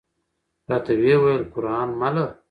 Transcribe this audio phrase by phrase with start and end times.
[0.69, 2.25] راته وې ویل: قران مله!